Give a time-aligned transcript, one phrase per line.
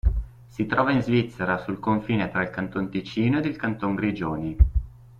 [0.47, 4.57] Si trova in Svizzera sul confine tra il Canton Ticino ed il Canton Grigioni.